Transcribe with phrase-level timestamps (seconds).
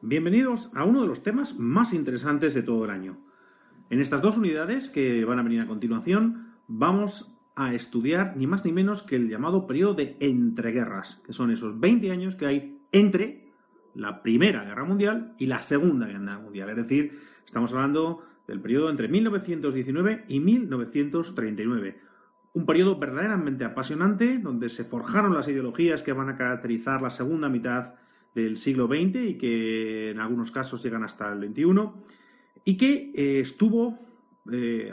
[0.00, 3.16] Bienvenidos a uno de los temas más interesantes de todo el año.
[3.88, 8.64] En estas dos unidades que van a venir a continuación, vamos a estudiar ni más
[8.64, 12.80] ni menos que el llamado periodo de entreguerras, que son esos 20 años que hay
[12.90, 13.52] entre
[13.94, 16.70] la Primera Guerra Mundial y la Segunda Guerra Mundial.
[16.70, 22.00] Es decir, estamos hablando del periodo entre 1919 y 1939.
[22.54, 27.48] Un periodo verdaderamente apasionante donde se forjaron las ideologías que van a caracterizar la segunda
[27.48, 28.01] mitad
[28.34, 31.90] del siglo XX y que en algunos casos llegan hasta el XXI
[32.64, 33.98] y que eh, estuvo
[34.50, 34.92] eh,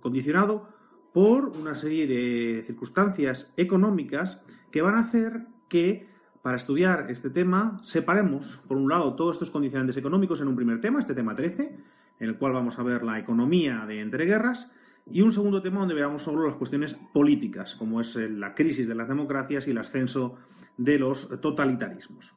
[0.00, 0.68] condicionado
[1.12, 6.08] por una serie de circunstancias económicas que van a hacer que
[6.42, 10.80] para estudiar este tema separemos, por un lado, todos estos condicionantes económicos en un primer
[10.80, 11.76] tema, este tema 13,
[12.20, 14.70] en el cual vamos a ver la economía de entreguerras,
[15.06, 18.94] y un segundo tema donde veamos solo las cuestiones políticas, como es la crisis de
[18.94, 20.36] las democracias y el ascenso
[20.76, 22.34] de los totalitarismos.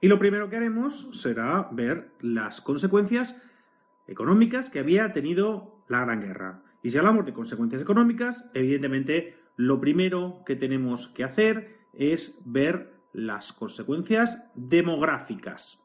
[0.00, 3.34] Y lo primero que haremos será ver las consecuencias
[4.06, 6.62] económicas que había tenido la Gran Guerra.
[6.82, 12.94] Y si hablamos de consecuencias económicas, evidentemente lo primero que tenemos que hacer es ver
[13.12, 15.80] las consecuencias demográficas.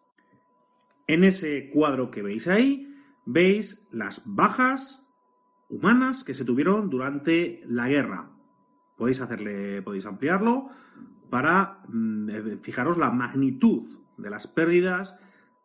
[1.08, 5.04] En ese cuadro que veis ahí, veis las bajas
[5.70, 8.30] humanas que se tuvieron durante la guerra.
[8.96, 10.70] Podéis hacerle, podéis ampliarlo
[11.32, 15.16] para mm, fijaros la magnitud de las pérdidas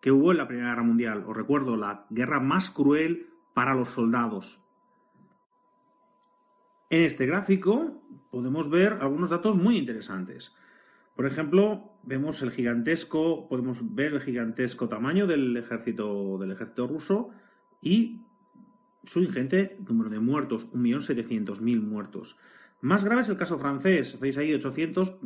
[0.01, 1.25] que hubo en la Primera Guerra Mundial.
[1.27, 4.61] Os recuerdo, la guerra más cruel para los soldados.
[6.91, 10.55] En este gráfico podemos ver algunos datos muy interesantes.
[11.14, 17.30] Por ejemplo, vemos el gigantesco, podemos ver el gigantesco tamaño del ejército, del ejército ruso
[17.83, 18.23] y
[19.05, 22.36] su ingente número de muertos, 1.700.000 muertos.
[22.80, 25.17] Más grave es el caso francés, veis ahí 800,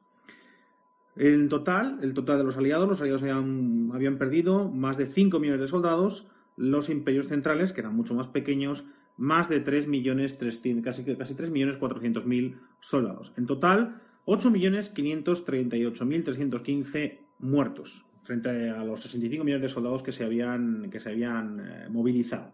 [1.16, 5.60] En total, el total de los aliados, los aliados habían, perdido más de 5 millones
[5.60, 6.26] de soldados,
[6.56, 8.84] los imperios centrales, que eran mucho más pequeños,
[9.16, 10.38] más de 3 millones
[10.82, 13.32] casi, casi 3 millones 400 mil soldados.
[13.36, 14.00] En total,
[14.32, 20.22] 8 millones 538 mil 315 muertos frente a los 65 millones de soldados que se
[20.22, 22.52] habían, que se habían eh, movilizado.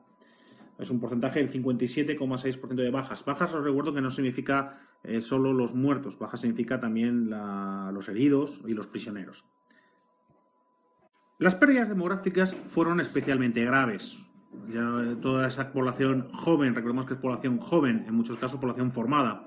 [0.79, 3.23] Es un porcentaje del 57,6% de bajas.
[3.27, 8.63] Bajas os recuerdo que no significa eh, solo los muertos, bajas significa también los heridos
[8.67, 9.45] y los prisioneros.
[11.39, 14.17] Las pérdidas demográficas fueron especialmente graves
[14.71, 19.45] ya toda esa población joven, recordemos que es población joven, en muchos casos población formada,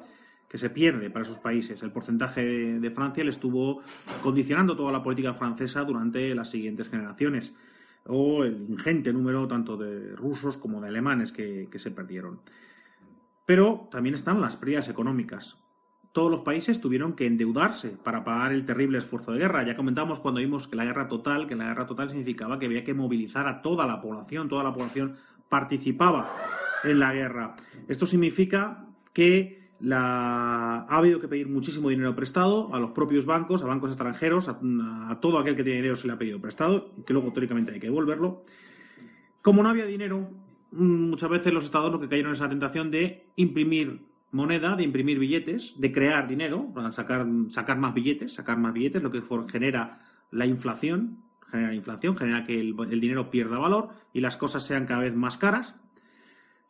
[0.49, 1.81] que se pierde para esos países.
[1.83, 3.81] El porcentaje de, Francia le estuvo
[4.23, 7.53] condicionando toda la política francesa durante las siguientes generaciones,
[8.07, 12.39] o el ingente número tanto de rusos como de alemanes que, que se perdieron.
[13.45, 15.55] Pero también están las pérdidas económicas
[16.11, 19.66] todos los países tuvieron que endeudarse para pagar el terrible esfuerzo de guerra.
[19.66, 22.83] Ya comentamos cuando vimos que la guerra total, que la guerra total significaba que había
[22.83, 25.17] que movilizar a toda la población, toda la población
[25.49, 26.35] participaba
[26.84, 27.55] en la guerra.
[27.87, 29.59] Esto significa que
[29.91, 35.17] ha habido que pedir muchísimo dinero prestado a los propios bancos, a bancos extranjeros, a,
[35.22, 37.87] todo aquel que tiene dinero se le ha pedido prestado, que luego teóricamente hay que
[37.87, 38.43] devolverlo.
[39.41, 40.29] Como no había dinero,
[40.72, 45.17] muchas veces los estados lo que cayeron en esa tentación de imprimir moneda, de imprimir
[45.20, 50.02] billetes, de crear dinero, para sacar, sacar más billetes, sacar más billetes, lo que genera
[50.31, 51.17] la inflación,
[51.49, 55.37] genera inflación, genera que el, dinero pierda valor y las cosas sean cada vez más
[55.37, 55.76] caras.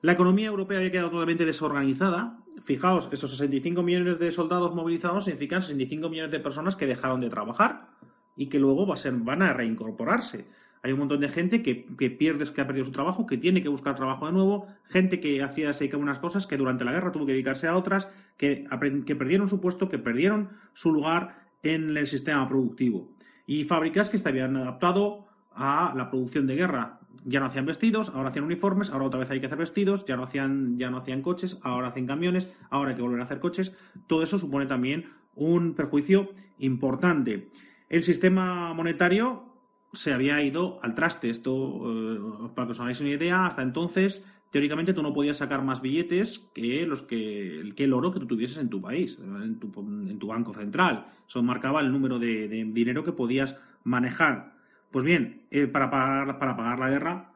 [0.02, 2.40] La economía europea había quedado totalmente desorganizada.
[2.62, 7.30] Fijaos, esos 65 millones de soldados movilizados significan 65 millones de personas que dejaron de
[7.30, 7.88] trabajar
[8.36, 10.46] y que luego va a ser, van a reincorporarse.
[10.82, 13.62] Hay un montón de gente que, que pierde, que ha perdido su trabajo, que tiene
[13.62, 17.12] que buscar trabajo de nuevo, gente que hacía se unas cosas, que durante la guerra
[17.12, 18.08] tuvo que dedicarse a otras,
[18.38, 18.66] que,
[19.06, 23.10] que perdieron su puesto, que perdieron su lugar en el sistema productivo.
[23.46, 27.00] Y fábricas que se habían adaptado a la producción de guerra.
[27.26, 30.16] Ya no hacían vestidos, ahora hacían uniformes, ahora otra vez hay que hacer vestidos, ya
[30.16, 33.40] no hacían, ya no hacían coches, ahora hacen camiones, ahora hay que volver a hacer
[33.40, 33.76] coches.
[34.08, 35.06] Todo eso supone también
[35.36, 37.50] un perjuicio importante.
[37.90, 39.50] El sistema monetario
[39.94, 41.30] se había ido al traste.
[41.30, 41.52] Esto,
[41.86, 45.82] eh, para que os hagáis una idea, hasta entonces, teóricamente tú no podías sacar más
[45.82, 50.54] billetes que los que, el oro que tú tuvieses en tu país, en tu, banco
[50.54, 51.08] central.
[51.28, 54.59] Eso marcaba el número de, dinero que podías manejar.
[54.92, 57.32] Pues bien, eh, para, pagar, para pagar la guerra,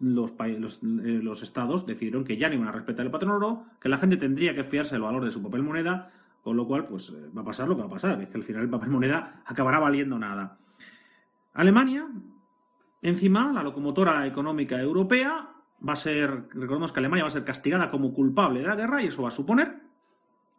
[0.00, 3.64] los, los, eh, los, estados decidieron que ya no iban a respetar el patrón oro,
[3.80, 6.10] que la gente tendría que fiarse del valor de su papel moneda,
[6.42, 8.44] con lo cual, pues va a pasar lo que va a pasar, es que al
[8.44, 10.58] final el papel moneda acabará valiendo nada.
[11.54, 12.06] Alemania,
[13.02, 15.48] encima, la locomotora económica europea,
[15.86, 19.02] va a ser, recordemos que Alemania va a ser castigada como culpable de la guerra
[19.02, 19.80] y eso va a suponer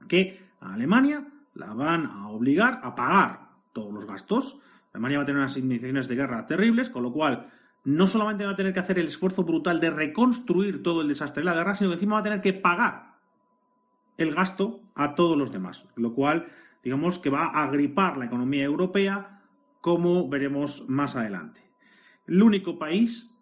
[0.08, 1.26] que a Alemania
[1.56, 4.60] la van a obligar a pagar todos los gastos.
[4.98, 7.50] Alemania va a tener unas iniciaciones de guerra terribles, con lo cual
[7.84, 11.42] no solamente va a tener que hacer el esfuerzo brutal de reconstruir todo el desastre
[11.42, 13.16] de la guerra, sino que encima va a tener que pagar
[14.18, 16.48] el gasto a todos los demás, lo cual
[16.84, 19.42] digamos que va a agripar la economía europea
[19.82, 21.62] como veremos más adelante.
[22.26, 23.34] El único país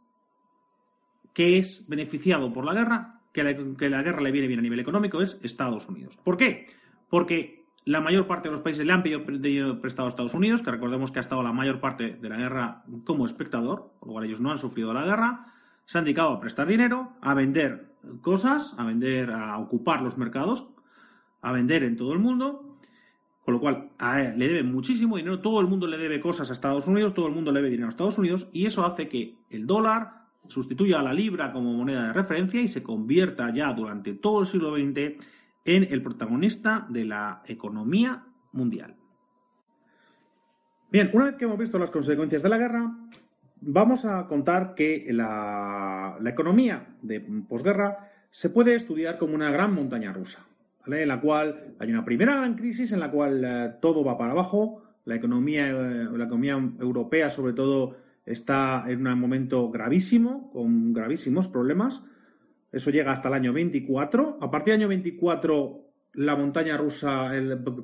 [1.34, 5.22] que es beneficiado por la guerra, que la, guerra le viene bien a nivel económico,
[5.22, 6.18] es Estados Unidos.
[6.18, 6.68] ¿Por qué?
[7.10, 10.72] Porque la mayor parte de los países le han pedido prestado a Estados Unidos, que
[10.72, 14.26] recordemos que ha estado la mayor parte de la guerra como espectador, por lo cual
[14.26, 15.54] ellos no han sufrido la guerra,
[15.86, 20.68] se han dedicado a prestar dinero, a vender cosas, a vender, a ocupar los mercados,
[21.42, 22.80] a vender en todo el mundo,
[23.44, 26.88] con lo cual, le debe muchísimo dinero, todo el mundo le debe cosas a Estados
[26.88, 29.68] Unidos, todo el mundo le debe dinero a Estados Unidos, y eso hace que el
[29.68, 34.42] dólar sustituya a la libra como moneda de referencia y se convierta ya durante todo
[34.42, 35.24] el siglo XX
[35.66, 38.24] en el protagonista de la economía
[38.54, 38.96] mundial.
[40.92, 42.96] Bien, una vez que hemos visto las consecuencias de la guerra,
[43.62, 47.20] vamos a contar que la, economía de
[47.50, 50.46] posguerra se puede estudiar como una gran montaña rusa
[50.88, 54.34] en la cual hay una primera gran crisis en la cual eh, todo va para
[54.34, 60.94] abajo, la economía, eh, la economía europea sobre todo está en un momento gravísimo, con
[60.94, 62.04] gravísimos problemas.
[62.76, 64.40] Eso llega hasta el año 24.
[64.42, 65.80] A partir del año 24
[66.16, 67.32] la montaña rusa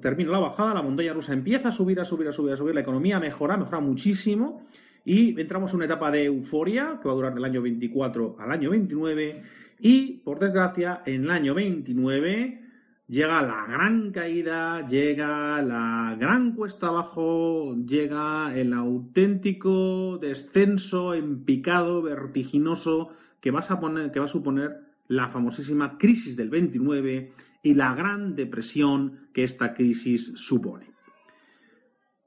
[0.01, 2.75] termina la bajada, la montaña rusa empieza a subir, a subir, a subir, a subir,
[2.75, 4.67] la economía mejora, mejora muchísimo
[5.05, 8.51] y entramos en una etapa de euforia que va a durar del año 24 al
[8.51, 9.43] año 29
[9.79, 12.61] y, por desgracia, en el año 29
[13.07, 22.01] llega la gran caída, llega la gran cuesta abajo, llega el auténtico descenso en picado
[22.01, 27.33] vertiginoso que, va a suponer la famosísima crisis del 29
[27.63, 30.91] y la gran depresión que esta crisis supone.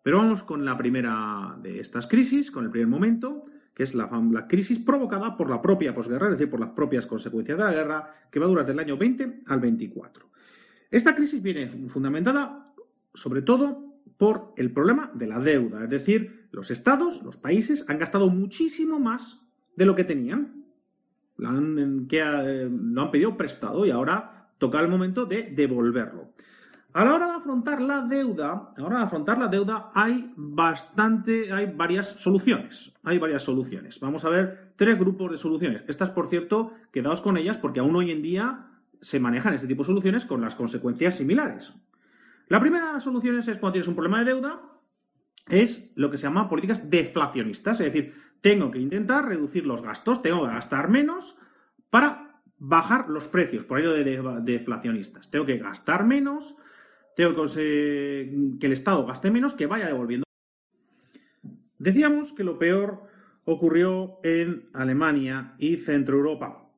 [0.03, 4.11] Pero vamos con la primera de estas crisis, con el primer momento, que es la,
[4.31, 7.73] la, crisis provocada por la propia posguerra, es decir, por las propias consecuencias de la
[7.73, 10.29] guerra, que va a durar del año 20 al 24.
[10.91, 12.73] Esta crisis viene fundamentada
[13.15, 17.99] sobre todo por el problema de la deuda, es decir, los estados, los países han
[17.99, 19.41] gastado muchísimo más
[19.77, 20.64] de lo que tenían,
[21.45, 26.33] lo han, que, eh, lo han pedido prestado y ahora toca el momento de devolverlo.
[26.95, 30.33] A la hora de afrontar la deuda, a la hora de afrontar la deuda hay
[30.37, 32.93] bastante, hay varias soluciones.
[33.03, 33.99] Hay varias soluciones.
[33.99, 35.83] Vamos a ver tres grupos de soluciones.
[35.89, 38.67] Estas, por cierto, quedaos con ellas porque aún hoy en día
[39.01, 41.73] se manejan este tipo de soluciones con las consecuencias similares.
[42.49, 44.61] La primera de las soluciones es cuando tienes un problema de deuda,
[45.49, 50.21] es lo que se llama políticas deflacionistas, es decir, tengo que intentar reducir los gastos,
[50.21, 51.35] tengo que gastar menos
[51.89, 54.05] para bajar los precios, por ello de
[54.43, 55.31] deflacionistas.
[55.31, 56.55] Tengo que gastar menos,
[57.17, 60.25] tengo que, que el Estado gaste menos, que vaya devolviendo.
[61.79, 63.05] Decíamos que lo peor
[63.47, 66.69] ocurrió en Alemania y Centro Europa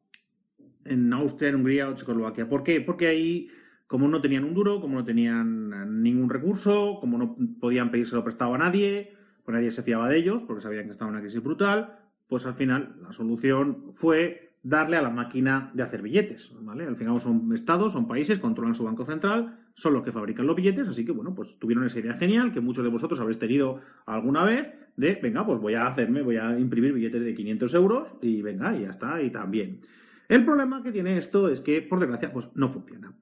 [0.85, 2.49] en Austria, en Hungría o Checoslovaquia.
[2.49, 2.81] ¿Por qué?
[2.81, 3.49] Porque ahí,
[3.89, 8.55] como no tenían un duro, como no tenían ningún recurso, como no podían pedírselo prestado
[8.55, 9.16] a nadie,
[9.47, 12.45] pues nadie se fiaba de ellos porque sabían que estaba en una crisis brutal, pues
[12.47, 16.53] al final la solución fue darle a la máquina de hacer billetes.
[16.69, 20.57] Al final son estados, son países, controlan su banco central, son los que fabrican los
[20.57, 23.81] billetes, así que bueno, pues tuvieron esa idea genial que muchos de vosotros habréis tenido
[24.05, 28.09] alguna vez de, venga, pues voy a hacerme, voy a imprimir billetes de 500 euros
[28.21, 29.83] y venga, y ya está, y también.
[30.29, 33.13] El problema que tiene esto es que, por desgracia, pues no funciona.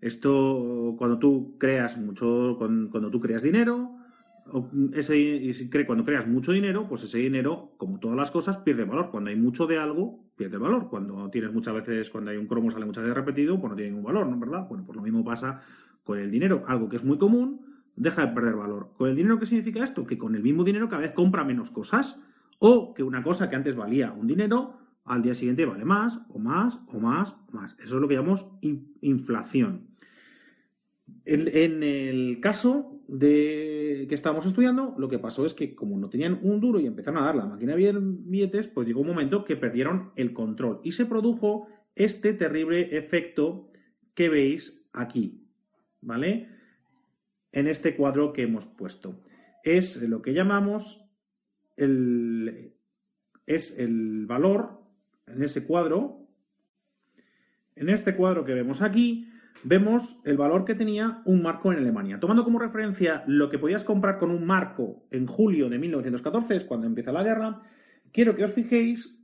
[0.00, 3.97] Esto, cuando tú creas mucho, cuando tú creas dinero,
[4.94, 9.10] ese, cuando creas mucho dinero, pues ese dinero, como todas las cosas, pierde valor.
[9.10, 10.88] Cuando hay mucho de algo, pierde valor.
[10.88, 13.90] Cuando tienes muchas veces, cuando hay un cromo sale muchas veces repetido, pues no tiene
[13.90, 14.38] ningún valor, ¿no?
[14.38, 14.66] ¿Verdad?
[14.68, 15.62] Bueno, pues lo mismo pasa
[16.04, 16.64] con el dinero.
[16.66, 17.60] Algo que es muy común,
[17.96, 18.92] deja de perder valor.
[18.96, 20.06] ¿Con el dinero qué significa esto?
[20.06, 22.18] Que con el mismo dinero cada vez compra menos cosas.
[22.58, 26.38] O que una cosa que antes valía un dinero, al día siguiente vale más, o
[26.38, 27.76] más, o más, o más.
[27.78, 28.46] Eso es lo que llamamos
[29.00, 29.88] inflación.
[31.24, 36.38] En, el caso de que estábamos estudiando, lo que pasó es que como no tenían
[36.42, 39.56] un duro y empezaron a dar la máquina de billetes, pues llegó un momento que
[39.56, 43.70] perdieron el control y se produjo este terrible efecto
[44.14, 45.48] que veis aquí,
[46.02, 46.48] ¿vale?
[47.50, 49.22] En este cuadro que hemos puesto.
[49.64, 51.02] Es lo que llamamos
[51.76, 52.74] el,
[53.46, 54.82] es el valor
[55.26, 56.28] en ese cuadro,
[57.74, 59.27] en este cuadro que vemos aquí,
[59.64, 62.20] vemos el valor que tenía un marco en Alemania.
[62.20, 66.64] Tomando como referencia lo que podías comprar con un marco en julio de 1914, es
[66.64, 67.62] cuando empieza la guerra,
[68.12, 69.18] quiero que os fijéis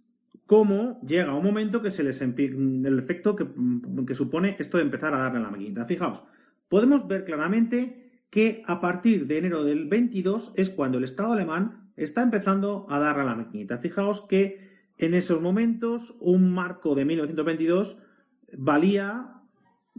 [0.47, 3.47] cómo llega un momento que se les el efecto que,
[4.07, 5.87] que, supone esto de empezar a darle a la maquinita.
[5.87, 6.23] Fijaos,
[6.69, 11.93] podemos ver claramente que a partir de enero del 22 es cuando el Estado alemán
[11.97, 13.79] está empezando a darle a la maquinita.
[13.79, 17.97] Fijaos que en esos momentos un marco de 1922
[18.57, 19.34] valía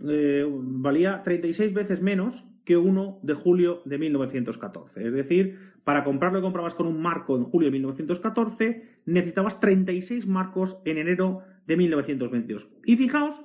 [0.04, 5.08] eh, valía 36 veces menos que uno de julio de 1914.
[5.08, 10.26] Es decir, para comprarlo que comprabas con un marco en julio de 1914, necesitabas 36
[10.26, 12.68] marcos en enero de 1922.
[12.86, 13.40] Y fijaos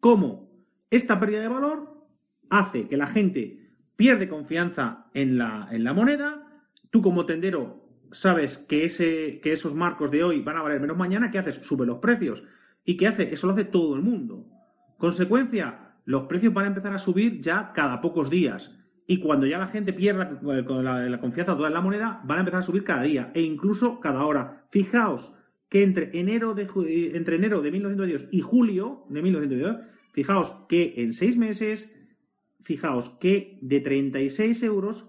[0.00, 0.50] cómo
[0.90, 1.94] esta pérdida de valor
[2.48, 6.46] hace que la gente pierde confianza en la, en la moneda.
[6.90, 10.96] Tú como tendero sabes que, ese, que esos marcos de hoy van a valer menos
[10.96, 11.30] mañana.
[11.30, 11.56] ¿Qué haces?
[11.62, 12.44] Sube los precios.
[12.84, 13.32] ¿Y qué hace?
[13.32, 14.46] Eso lo hace todo el mundo.
[14.98, 18.74] Consecuencia, los precios van a empezar a subir ya cada pocos días.
[19.06, 22.60] Y cuando ya la gente pierda la, confianza toda en la moneda, van a empezar
[22.60, 24.64] a subir cada día e incluso cada hora.
[24.70, 25.32] Fijaos
[25.68, 26.62] que entre enero de,
[27.14, 29.76] entre enero de 1922 y julio de 1922,
[30.12, 31.90] fijaos que en seis meses,
[32.62, 35.06] fijaos que de 36 euros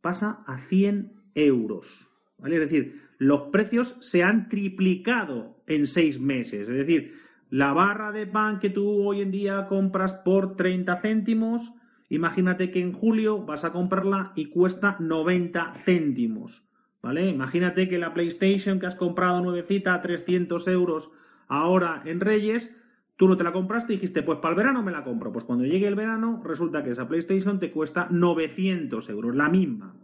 [0.00, 2.10] pasa a 100 euros.
[2.38, 2.56] ¿vale?
[2.56, 6.68] Es decir, los precios se han triplicado en seis meses.
[6.68, 7.14] Es decir,
[7.50, 11.72] la barra de pan que tú hoy en día compras por 30 céntimos,
[12.08, 16.64] imagínate que en julio vas a comprarla y cuesta 90 céntimos.
[17.02, 17.28] ¿Vale?
[17.28, 21.12] Imagínate que la PlayStation que has comprado nuevecita a 300 euros
[21.46, 22.74] ahora en Reyes,
[23.16, 25.32] tú no te la compraste y dijiste, pues para el verano me la compro.
[25.32, 29.94] Pues cuando llegue el verano, resulta que esa PlayStation te cuesta 900 euros, la misma,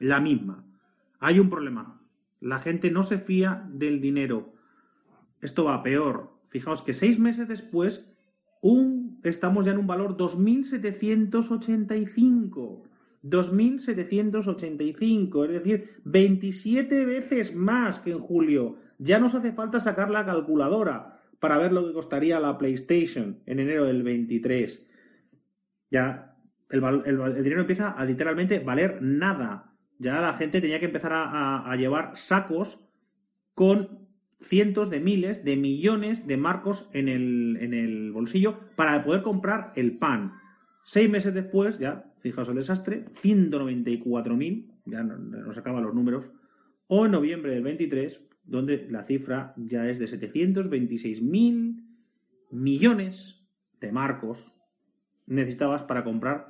[0.00, 0.62] la misma.
[1.18, 1.98] Hay un problema.
[2.40, 4.52] La gente no se fía del dinero.
[5.40, 6.29] Esto va peor.
[6.50, 8.06] Fijaos que seis meses después
[8.60, 12.82] un, estamos ya en un valor 2.785.
[13.22, 18.78] 2.785, es decir, 27 veces más que en julio.
[18.98, 23.60] Ya nos hace falta sacar la calculadora para ver lo que costaría la PlayStation en
[23.60, 24.86] enero del 23.
[25.90, 26.34] Ya
[26.70, 26.80] el,
[27.42, 29.72] dinero empieza a literalmente valer nada.
[29.98, 32.84] Ya la gente tenía que empezar a llevar sacos
[33.54, 33.99] con
[34.42, 39.72] cientos de miles, de millones de marcos en el, en el bolsillo para poder comprar
[39.76, 40.32] el pan.
[40.84, 46.30] Seis meses después, ya, fijaos el desastre, 194.000, ya nos acaban los números,
[46.88, 51.84] o en noviembre del 23, donde la cifra ya es de 726.000
[52.50, 53.40] millones
[53.80, 54.52] de marcos
[55.26, 56.48] necesitabas para comprar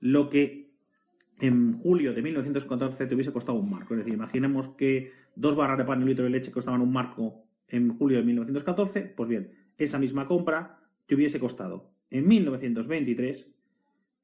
[0.00, 0.68] lo que
[1.40, 3.94] en julio de 1914 te hubiese costado un marco.
[3.94, 6.92] Es decir, imaginemos que dos barras de pan y un litro de leche costaban un
[6.92, 13.46] marco en julio de 1914, pues bien, esa misma compra te hubiese costado en 1923,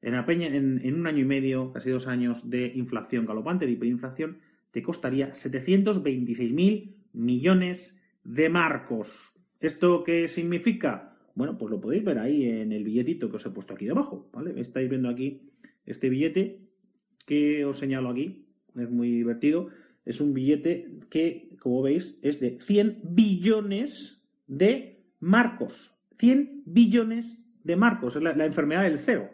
[0.01, 4.39] en, en, un año y medio, casi dos años de inflación galopante, de hiperinflación,
[4.71, 9.33] te costaría 726.000 millones de marcos.
[9.59, 11.15] ¿Esto qué significa?
[11.33, 14.29] Bueno, pues lo podéis ver ahí en el billetito que os he puesto aquí debajo,
[14.33, 14.59] ¿vale?
[14.59, 15.41] Estáis viendo aquí
[15.85, 16.59] este billete
[17.25, 18.45] que os señalo aquí,
[18.75, 19.69] es muy divertido
[20.05, 25.93] es un billete que, como veis, es de 100 billones de marcos.
[26.19, 28.15] 100 billones de marcos.
[28.15, 29.29] Es la, enfermedad del cero.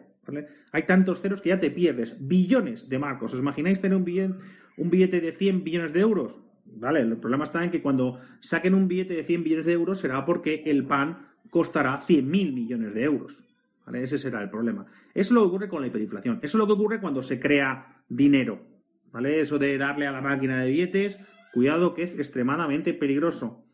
[0.72, 2.16] Hay tantos ceros que ya te pierdes.
[2.26, 3.34] Billones de marcos.
[3.34, 4.34] ¿Os imagináis tener un billete,
[4.78, 6.40] un billete de 100 billones de euros?
[6.64, 9.98] Vale, el problema está en que cuando saquen un billete de 100 billones de euros
[9.98, 13.44] será porque el pan costará 100.000 millones de euros.
[13.84, 14.04] ¿Vale?
[14.04, 14.86] Ese será el problema.
[15.12, 16.36] Eso es lo que ocurre con la hiperinflación.
[16.36, 18.71] Eso es lo que ocurre cuando se crea dinero.
[19.12, 19.40] ¿vale?
[19.40, 21.18] Eso de darle a la máquina de billetes,
[21.52, 23.64] cuidado que es extremadamente peligroso,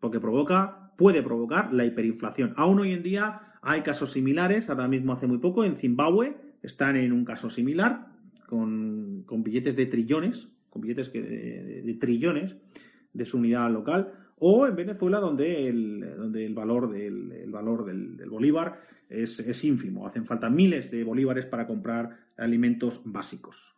[0.00, 2.54] porque provoca, puede provocar la hiperinflación.
[2.56, 6.96] Aún hoy en día hay casos similares, ahora mismo hace muy poco, en Zimbabue están
[6.96, 8.06] en un caso similar,
[8.46, 12.54] con, billetes de trillones, con billetes que, de, trillones
[13.12, 18.28] de su unidad local, o en Venezuela, donde el, donde el valor del, valor del
[18.28, 20.06] bolívar es, es ínfimo.
[20.06, 23.76] Hacen falta miles de bolívares para comprar alimentos básicos.